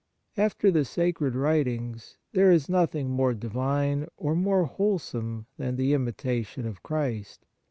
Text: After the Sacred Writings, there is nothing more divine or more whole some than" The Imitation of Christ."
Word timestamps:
After 0.35 0.71
the 0.71 0.83
Sacred 0.83 1.35
Writings, 1.35 2.17
there 2.31 2.49
is 2.51 2.67
nothing 2.67 3.11
more 3.11 3.35
divine 3.35 4.07
or 4.17 4.33
more 4.33 4.65
whole 4.65 4.97
some 4.97 5.45
than" 5.59 5.75
The 5.75 5.93
Imitation 5.93 6.65
of 6.65 6.81
Christ." 6.81 7.45